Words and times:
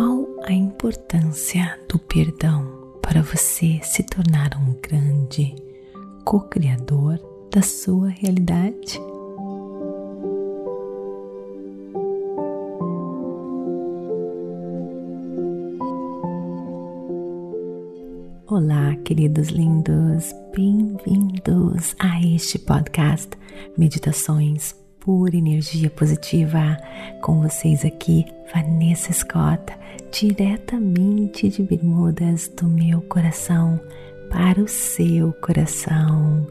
Qual 0.00 0.28
a 0.44 0.52
importância 0.52 1.76
do 1.88 1.98
perdão 1.98 2.64
para 3.02 3.20
você 3.20 3.80
se 3.82 4.04
tornar 4.04 4.56
um 4.56 4.74
grande 4.80 5.56
co-criador 6.24 7.18
da 7.50 7.60
sua 7.62 8.08
realidade? 8.08 9.00
Olá, 18.46 18.94
queridos 19.04 19.48
lindos, 19.48 20.32
bem-vindos 20.54 21.96
a 21.98 22.24
este 22.24 22.56
podcast 22.60 23.30
Meditações 23.76 24.76
por 25.00 25.34
Energia 25.34 25.90
Positiva. 25.90 26.76
Com 27.22 27.40
vocês 27.42 27.84
aqui, 27.84 28.26
Vanessa 28.54 29.12
Scott, 29.12 29.72
diretamente 30.12 31.48
de 31.48 31.62
Bermudas 31.62 32.48
do 32.48 32.66
meu 32.66 33.00
coração 33.02 33.80
para 34.30 34.60
o 34.60 34.68
seu 34.68 35.32
coração. 35.34 36.46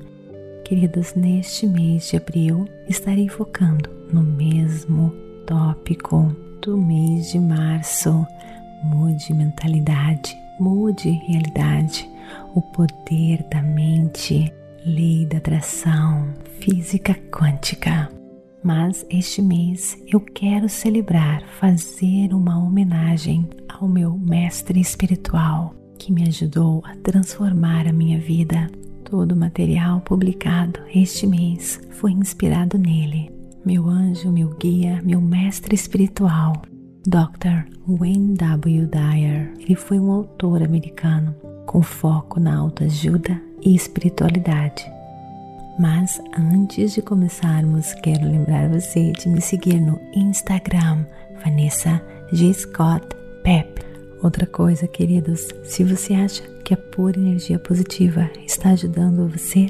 Queridos, 0.66 1.14
neste 1.16 1.66
mês 1.66 2.10
de 2.10 2.18
abril 2.18 2.68
estarei 2.88 3.30
focando 3.30 3.90
no 4.12 4.24
mesmo 4.24 5.14
tópico 5.46 6.36
do 6.62 6.78
mês 6.78 7.32
de 7.32 7.40
março. 7.40 8.26
Mude 8.84 9.34
mentalidade 9.34 10.38
Mude 10.60 11.12
realidade, 11.28 12.10
o 12.56 12.62
poder 12.62 13.44
da 13.44 13.62
mente, 13.62 14.52
lei 14.84 15.24
da 15.28 15.38
atração, 15.38 16.34
física 16.60 17.14
quântica. 17.32 18.10
Mas 18.68 19.06
este 19.10 19.42
mês 19.42 19.98
eu 20.12 20.20
quero 20.20 20.68
celebrar, 20.68 21.42
fazer 21.58 22.34
uma 22.34 22.62
homenagem 22.62 23.48
ao 23.70 23.88
meu 23.88 24.18
mestre 24.18 24.82
espiritual 24.82 25.74
que 25.98 26.12
me 26.12 26.28
ajudou 26.28 26.84
a 26.84 26.94
transformar 26.98 27.88
a 27.88 27.94
minha 27.94 28.20
vida. 28.20 28.70
Todo 29.06 29.32
o 29.32 29.38
material 29.38 30.02
publicado 30.02 30.82
este 30.94 31.26
mês 31.26 31.80
foi 31.92 32.12
inspirado 32.12 32.78
nele. 32.78 33.32
Meu 33.66 33.88
anjo, 33.88 34.30
meu 34.30 34.50
guia, 34.58 35.02
meu 35.02 35.22
mestre 35.22 35.74
espiritual, 35.74 36.62
Dr. 37.08 37.72
Wayne 37.88 38.36
W. 38.36 38.86
Dyer. 38.86 39.54
Ele 39.62 39.76
foi 39.76 39.98
um 39.98 40.12
autor 40.12 40.62
americano 40.62 41.34
com 41.66 41.82
foco 41.82 42.38
na 42.38 42.58
autoajuda 42.58 43.42
e 43.62 43.74
espiritualidade. 43.74 44.97
Mas 45.80 46.20
antes 46.38 46.94
de 46.94 47.02
começarmos, 47.02 47.94
quero 47.96 48.26
lembrar 48.26 48.68
você 48.70 49.12
de 49.12 49.30
me 49.30 49.42
seguir 49.42 49.80
no 49.80 50.00
Instagram, 50.14 51.06
Vanessa 51.44 52.02
G. 52.32 52.54
Scott 52.54 53.08
Pep. 53.44 53.86
Outra 54.24 54.48
coisa, 54.48 54.88
queridos, 54.88 55.48
se 55.64 55.84
você 55.84 56.16
acha 56.16 56.44
que 56.64 56.74
a 56.74 56.78
pura 56.78 57.20
energia 57.20 57.60
positiva 57.60 58.30
está 58.46 58.72
ajudando 58.72 59.30
você, 59.30 59.68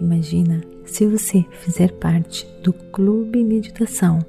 imagina 0.00 0.62
se 0.86 1.06
você 1.06 1.44
fizer 1.60 1.92
parte 1.92 2.46
do 2.62 2.72
Clube 2.72 3.44
Meditação 3.44 4.24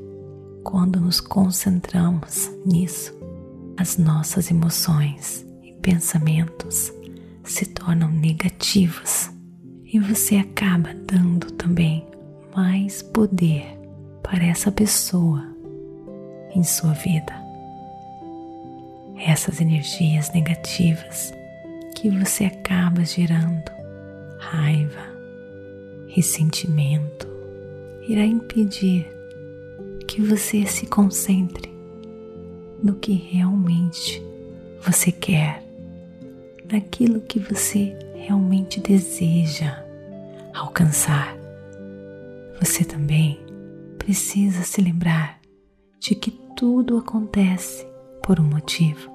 quando 0.62 1.00
nos 1.00 1.20
concentramos 1.20 2.50
nisso, 2.66 3.16
as 3.78 3.96
nossas 3.96 4.50
emoções 4.50 5.46
e 5.62 5.72
pensamentos 5.80 6.92
se 7.44 7.64
tornam 7.66 8.10
negativos 8.10 9.30
e 9.84 9.98
você 9.98 10.36
acaba 10.36 10.92
dando 10.92 11.50
também 11.52 12.06
mais 12.54 13.00
poder 13.00 13.78
para 14.22 14.44
essa 14.44 14.70
pessoa 14.70 15.42
em 16.54 16.62
sua 16.62 16.92
vida 16.92 17.46
essas 19.18 19.60
energias 19.60 20.30
negativas 20.32 21.32
que 21.94 22.10
você 22.10 22.44
acaba 22.44 23.04
gerando, 23.04 23.70
raiva, 24.38 25.14
ressentimento, 26.08 27.26
irá 28.08 28.24
impedir 28.24 29.06
que 30.06 30.22
você 30.22 30.64
se 30.66 30.86
concentre 30.86 31.70
no 32.82 32.94
que 32.94 33.12
realmente 33.12 34.22
você 34.82 35.10
quer, 35.10 35.62
naquilo 36.70 37.20
que 37.20 37.38
você 37.38 37.96
realmente 38.14 38.80
deseja 38.80 39.84
alcançar. 40.54 41.36
Você 42.60 42.84
também 42.84 43.38
precisa 43.98 44.62
se 44.62 44.80
lembrar 44.80 45.40
de 45.98 46.14
que 46.14 46.30
tudo 46.56 46.96
acontece 46.96 47.86
por 48.22 48.40
um 48.40 48.44
motivo. 48.44 49.10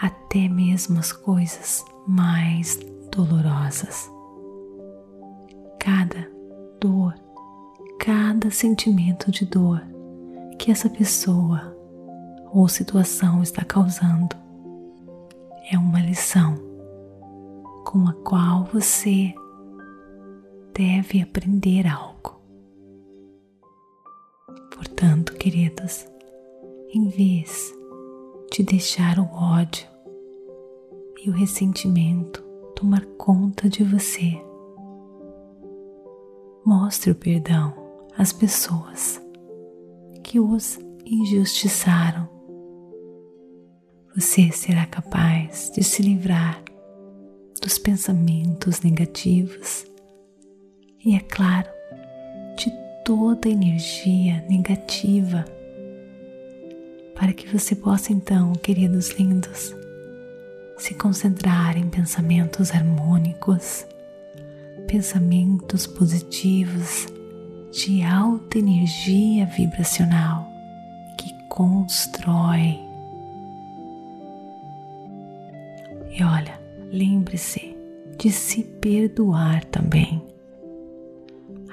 Até 0.00 0.48
mesmo 0.48 0.98
as 0.98 1.12
coisas 1.12 1.84
mais 2.06 2.78
dolorosas. 3.24 4.08
Cada 5.80 6.30
dor, 6.80 7.14
cada 7.98 8.48
sentimento 8.50 9.32
de 9.32 9.44
dor 9.44 9.82
que 10.56 10.70
essa 10.70 10.88
pessoa 10.88 11.76
ou 12.52 12.68
situação 12.68 13.42
está 13.42 13.64
causando 13.64 14.36
é 15.70 15.76
uma 15.76 16.00
lição 16.00 16.54
com 17.84 18.06
a 18.06 18.12
qual 18.22 18.64
você 18.72 19.34
deve 20.72 21.20
aprender 21.20 21.86
algo. 21.88 22.40
Portanto, 24.74 25.34
queridos, 25.34 26.06
em 26.94 27.08
vez 27.08 27.74
de 28.52 28.62
deixar 28.62 29.18
o 29.18 29.24
ódio 29.34 29.86
e 31.24 31.28
o 31.28 31.32
ressentimento 31.32 32.47
tomar 32.78 33.04
conta 33.16 33.68
de 33.68 33.82
você. 33.82 34.40
Mostre 36.64 37.10
o 37.10 37.14
perdão 37.14 37.74
às 38.16 38.32
pessoas 38.32 39.20
que 40.22 40.38
os 40.38 40.78
injustiçaram. 41.04 42.28
você 44.14 44.52
será 44.52 44.86
capaz 44.86 45.72
de 45.74 45.82
se 45.82 46.02
livrar 46.02 46.62
dos 47.60 47.78
pensamentos 47.78 48.80
negativos 48.80 49.84
e, 51.04 51.16
é 51.16 51.20
claro, 51.20 51.68
de 52.56 52.70
toda 53.04 53.48
energia 53.48 54.44
negativa, 54.48 55.44
para 57.16 57.32
que 57.32 57.48
você 57.48 57.74
possa 57.74 58.12
então, 58.12 58.52
queridos 58.52 59.10
lindos, 59.18 59.74
se 60.78 60.94
concentrar 60.94 61.76
em 61.76 61.90
pensamentos 61.90 62.70
harmônicos, 62.70 63.84
pensamentos 64.86 65.86
positivos 65.86 67.06
de 67.72 68.02
alta 68.02 68.58
energia 68.58 69.44
vibracional 69.46 70.48
que 71.18 71.34
constrói. 71.48 72.78
E 76.16 76.22
olha, 76.22 76.58
lembre-se 76.90 77.76
de 78.16 78.30
se 78.30 78.62
perdoar 78.62 79.64
também. 79.66 80.22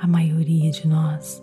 A 0.01 0.07
maioria 0.07 0.71
de 0.71 0.87
nós 0.87 1.41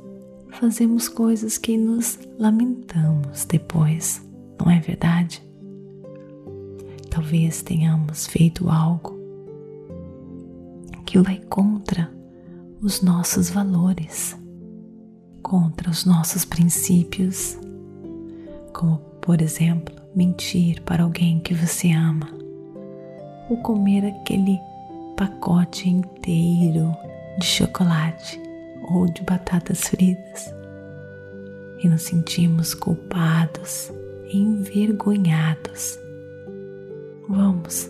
fazemos 0.50 1.08
coisas 1.08 1.56
que 1.56 1.76
nos 1.78 2.18
lamentamos 2.38 3.44
depois, 3.44 4.20
não 4.60 4.70
é 4.70 4.78
verdade? 4.78 5.42
Talvez 7.12 7.60
tenhamos 7.60 8.26
feito 8.26 8.70
algo 8.70 9.20
que 11.04 11.18
vai 11.18 11.36
contra 11.50 12.10
os 12.80 13.02
nossos 13.02 13.50
valores, 13.50 14.34
contra 15.42 15.90
os 15.90 16.06
nossos 16.06 16.46
princípios, 16.46 17.58
como, 18.72 18.96
por 19.20 19.42
exemplo, 19.42 19.94
mentir 20.16 20.80
para 20.84 21.02
alguém 21.02 21.38
que 21.40 21.52
você 21.52 21.92
ama, 21.92 22.30
ou 23.50 23.58
comer 23.58 24.06
aquele 24.06 24.58
pacote 25.14 25.90
inteiro 25.90 26.96
de 27.38 27.44
chocolate 27.44 28.40
ou 28.90 29.04
de 29.04 29.22
batatas 29.24 29.82
fritas 29.82 30.50
e 31.84 31.88
nos 31.88 32.04
sentimos 32.04 32.72
culpados, 32.72 33.92
envergonhados. 34.32 36.01
Vamos 37.28 37.88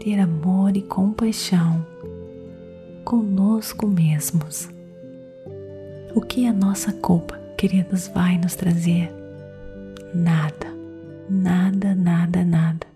ter 0.00 0.18
amor 0.18 0.76
e 0.76 0.82
compaixão 0.82 1.86
conosco 3.04 3.86
mesmos. 3.86 4.68
O 6.14 6.20
que 6.20 6.46
a 6.46 6.52
nossa 6.52 6.92
culpa, 6.92 7.38
queridos, 7.56 8.08
vai 8.08 8.38
nos 8.38 8.54
trazer? 8.54 9.12
Nada, 10.14 10.66
nada, 11.28 11.94
nada, 11.94 12.44
nada. 12.44 12.86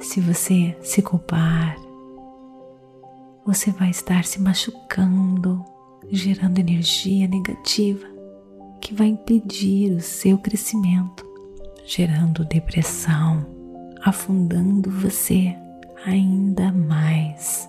Se 0.00 0.20
você 0.20 0.76
se 0.82 1.00
culpar, 1.00 1.76
você 3.46 3.70
vai 3.70 3.90
estar 3.90 4.24
se 4.24 4.40
machucando, 4.40 5.64
gerando 6.10 6.58
energia 6.58 7.26
negativa 7.26 8.06
que 8.80 8.94
vai 8.94 9.08
impedir 9.08 9.92
o 9.92 10.00
seu 10.00 10.36
crescimento, 10.36 11.24
gerando 11.86 12.44
depressão, 12.44 13.53
afundando 14.04 14.90
você 14.90 15.56
ainda 16.04 16.70
mais. 16.70 17.66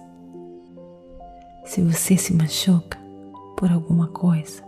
Se 1.63 1.81
você 1.81 2.17
se 2.17 2.33
machuca 2.33 2.99
por 3.55 3.71
alguma 3.71 4.09
coisa, 4.09 4.61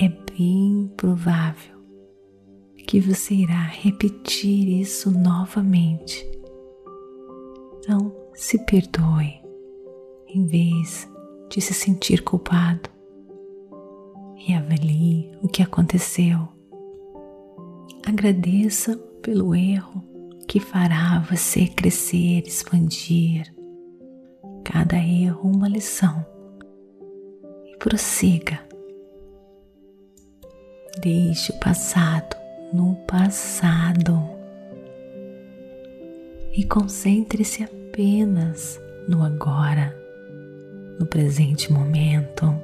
é 0.00 0.08
bem 0.08 0.90
provável 0.96 1.74
que 2.86 2.98
você 2.98 3.34
irá 3.34 3.62
repetir 3.62 4.80
isso 4.80 5.10
novamente. 5.10 6.26
Então, 7.78 8.10
se 8.32 8.58
perdoe 8.64 9.42
em 10.26 10.46
vez 10.46 11.06
de 11.50 11.60
se 11.60 11.74
sentir 11.74 12.22
culpado 12.22 12.88
e 14.48 14.54
avalie 14.54 15.30
o 15.42 15.48
que 15.48 15.62
aconteceu. 15.62 16.48
Agradeça 18.06 18.96
pelo 19.22 19.54
erro 19.54 20.13
que 20.46 20.60
fará 20.60 21.18
você 21.30 21.66
crescer, 21.66 22.42
expandir 22.46 23.52
cada 24.64 24.96
erro 24.96 25.50
uma 25.50 25.68
lição 25.68 26.24
e 27.66 27.76
prossiga. 27.78 28.60
Deixe 31.00 31.52
o 31.52 31.60
passado 31.60 32.36
no 32.72 32.96
passado 33.06 34.20
e 36.52 36.64
concentre-se 36.64 37.62
apenas 37.62 38.80
no 39.08 39.22
agora, 39.22 39.96
no 40.98 41.06
presente 41.06 41.72
momento 41.72 42.54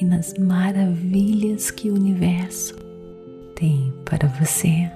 e 0.00 0.04
nas 0.04 0.34
maravilhas 0.34 1.70
que 1.70 1.90
o 1.90 1.94
universo 1.94 2.76
tem 3.54 3.92
para 4.04 4.28
você. 4.28 4.90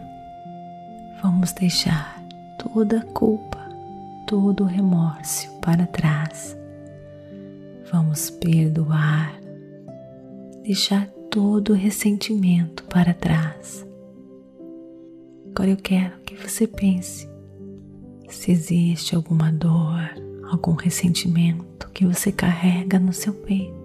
Vamos 1.22 1.52
deixar 1.52 2.22
toda 2.58 3.00
a 3.00 3.04
culpa 3.04 3.60
todo 4.30 4.62
o 4.62 4.66
remorso 4.66 5.50
para 5.60 5.88
trás. 5.88 6.56
Vamos 7.90 8.30
perdoar, 8.30 9.34
deixar 10.62 11.08
todo 11.28 11.70
o 11.72 11.76
ressentimento 11.76 12.84
para 12.84 13.12
trás. 13.12 13.84
Agora 15.50 15.70
eu 15.70 15.76
quero 15.76 16.16
que 16.20 16.36
você 16.36 16.68
pense 16.68 17.28
se 18.28 18.52
existe 18.52 19.16
alguma 19.16 19.50
dor, 19.50 20.14
algum 20.48 20.74
ressentimento 20.74 21.90
que 21.92 22.06
você 22.06 22.30
carrega 22.30 23.00
no 23.00 23.12
seu 23.12 23.34
peito. 23.34 23.79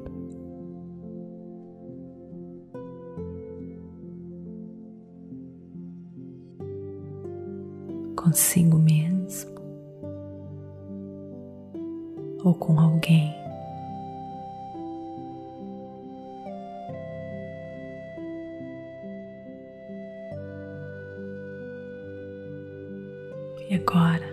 Consigo 8.25 8.79
mesmo 8.79 9.51
ou 12.43 12.55
com 12.55 12.79
alguém. 12.79 13.31
E 23.69 23.75
agora, 23.75 24.25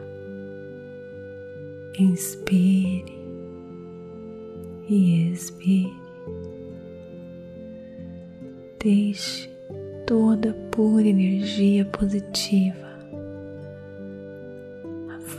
inspire 1.99 3.13
e 4.89 5.31
expire. 5.31 5.93
Deixe 8.83 9.51
toda 10.07 10.55
pura 10.71 11.07
energia 11.07 11.85
positiva, 11.85 12.82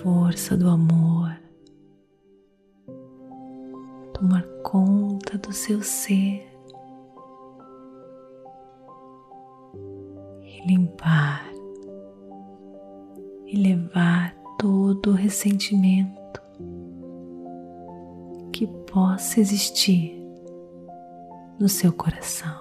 força 0.04 0.58
do 0.58 0.68
amor. 0.68 1.34
Tomar 4.14 4.44
conta 4.62 5.38
do 5.38 5.54
seu 5.54 5.82
ser. 5.82 6.46
E 10.42 10.68
limpar. 10.68 11.50
E 13.48 13.56
levar 13.56 14.36
todo 14.60 15.12
o 15.12 15.14
ressentimento 15.14 16.42
que 18.52 18.68
possa 18.92 19.40
existir 19.40 20.22
no 21.58 21.70
seu 21.70 21.94
coração, 21.94 22.60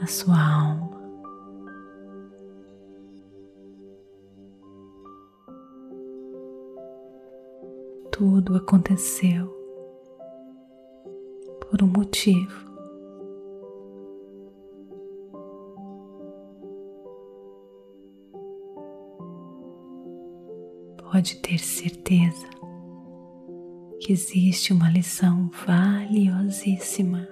na 0.00 0.06
sua 0.08 0.36
alma. 0.36 0.91
Tudo 8.12 8.54
aconteceu 8.56 9.46
por 11.62 11.82
um 11.82 11.86
motivo. 11.86 12.70
Pode 21.10 21.36
ter 21.36 21.58
certeza 21.58 22.46
que 24.00 24.12
existe 24.12 24.72
uma 24.72 24.90
lição 24.90 25.50
valiosíssima 25.66 27.28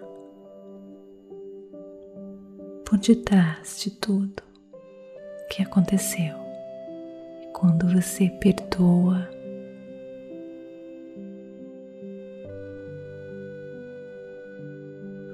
por 2.87 2.99
detrás 2.99 3.79
de 3.81 3.91
tudo 3.91 4.43
que 5.51 5.63
aconteceu. 5.63 6.37
E 7.43 7.53
quando 7.53 7.87
você 7.89 8.29
perdoa, 8.29 9.40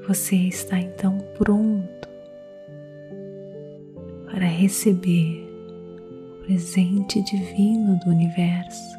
Você 0.09 0.37
está 0.37 0.79
então 0.79 1.19
pronto 1.37 2.09
para 4.31 4.47
receber 4.47 5.45
o 6.39 6.45
presente 6.45 7.21
divino 7.25 7.99
do 7.99 8.11
universo 8.11 8.97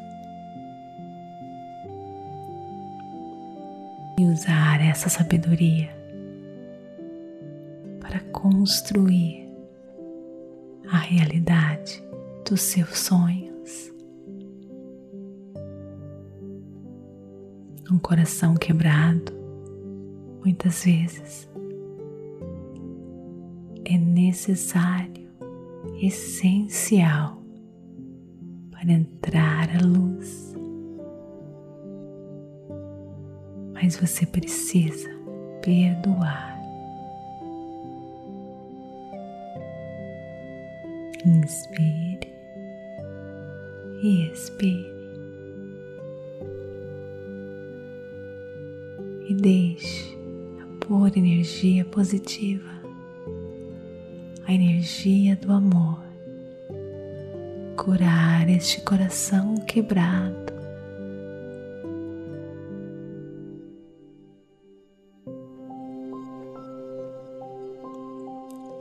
e 4.18 4.24
usar 4.26 4.82
essa 4.82 5.08
sabedoria 5.08 5.88
para 8.00 8.20
construir 8.30 9.48
a 10.90 10.98
realidade 10.98 12.04
dos 12.46 12.60
seus 12.60 12.98
sonhos. 12.98 13.90
Um 17.90 17.98
coração 17.98 18.54
quebrado, 18.56 19.37
muitas 20.48 20.82
vezes, 20.82 21.46
é 23.84 23.98
necessário, 23.98 25.28
essencial 26.00 27.42
para 28.70 28.90
entrar 28.90 29.68
à 29.76 29.84
luz. 29.84 30.54
Mas 33.74 33.96
você 33.96 34.24
precisa 34.24 35.10
perdoar. 35.62 36.58
Inspire 41.26 42.32
e 44.02 44.30
expire. 44.32 44.98
E 49.28 49.34
deixe 49.34 50.14
a 50.14 50.17
pura 50.88 51.18
energia 51.18 51.84
positiva, 51.84 52.70
a 54.46 54.54
energia 54.54 55.36
do 55.36 55.52
amor, 55.52 56.02
curar 57.76 58.48
este 58.48 58.80
coração 58.80 59.54
quebrado. 59.66 60.48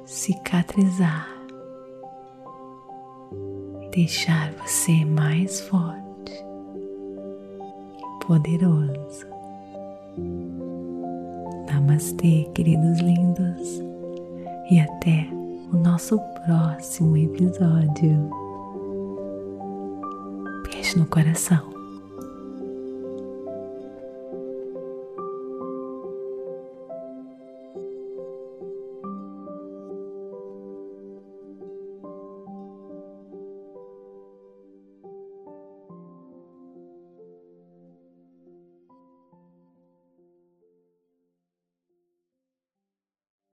Cicatrizar 0.06 1.28
deixar 3.92 4.54
você 4.54 5.04
mais 5.04 5.60
forte 5.60 6.32
e 8.00 8.26
poderoso. 8.26 9.28
Namastê, 11.88 12.46
queridos 12.54 13.00
lindos, 13.00 13.82
e 14.70 14.78
até 14.78 15.26
o 15.72 15.78
nosso 15.78 16.20
próximo 16.46 17.16
episódio. 17.16 18.30
Beijo 20.70 21.00
no 21.00 21.06
coração. 21.06 21.77